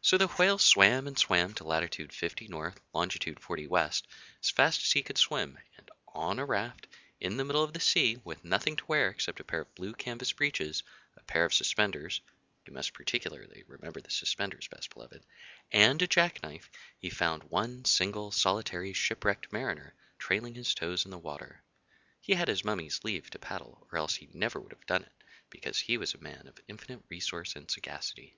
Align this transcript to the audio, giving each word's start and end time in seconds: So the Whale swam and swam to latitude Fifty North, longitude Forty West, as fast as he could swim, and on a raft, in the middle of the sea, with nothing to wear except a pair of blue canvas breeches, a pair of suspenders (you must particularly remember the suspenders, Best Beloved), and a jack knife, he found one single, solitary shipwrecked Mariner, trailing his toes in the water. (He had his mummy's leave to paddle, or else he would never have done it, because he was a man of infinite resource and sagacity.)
So 0.00 0.16
the 0.16 0.28
Whale 0.28 0.58
swam 0.58 1.08
and 1.08 1.18
swam 1.18 1.52
to 1.54 1.64
latitude 1.64 2.12
Fifty 2.12 2.46
North, 2.46 2.80
longitude 2.94 3.40
Forty 3.40 3.66
West, 3.66 4.06
as 4.40 4.48
fast 4.50 4.80
as 4.84 4.92
he 4.92 5.02
could 5.02 5.18
swim, 5.18 5.58
and 5.76 5.90
on 6.06 6.38
a 6.38 6.44
raft, 6.44 6.86
in 7.18 7.36
the 7.36 7.44
middle 7.44 7.64
of 7.64 7.72
the 7.72 7.80
sea, 7.80 8.16
with 8.22 8.44
nothing 8.44 8.76
to 8.76 8.86
wear 8.86 9.08
except 9.08 9.40
a 9.40 9.44
pair 9.44 9.62
of 9.62 9.74
blue 9.74 9.92
canvas 9.92 10.32
breeches, 10.32 10.84
a 11.16 11.22
pair 11.24 11.44
of 11.44 11.52
suspenders 11.52 12.20
(you 12.64 12.72
must 12.74 12.92
particularly 12.92 13.64
remember 13.66 14.00
the 14.00 14.08
suspenders, 14.08 14.68
Best 14.68 14.90
Beloved), 14.94 15.26
and 15.72 16.00
a 16.00 16.06
jack 16.06 16.44
knife, 16.44 16.70
he 17.00 17.10
found 17.10 17.42
one 17.42 17.84
single, 17.84 18.30
solitary 18.30 18.92
shipwrecked 18.92 19.52
Mariner, 19.52 19.96
trailing 20.20 20.54
his 20.54 20.76
toes 20.76 21.04
in 21.04 21.10
the 21.10 21.18
water. 21.18 21.60
(He 22.20 22.34
had 22.34 22.46
his 22.46 22.64
mummy's 22.64 23.02
leave 23.02 23.30
to 23.30 23.40
paddle, 23.40 23.84
or 23.90 23.98
else 23.98 24.14
he 24.14 24.26
would 24.26 24.36
never 24.36 24.60
have 24.70 24.86
done 24.86 25.02
it, 25.02 25.24
because 25.50 25.80
he 25.80 25.98
was 25.98 26.14
a 26.14 26.18
man 26.22 26.46
of 26.46 26.60
infinite 26.68 27.02
resource 27.08 27.56
and 27.56 27.68
sagacity.) 27.68 28.36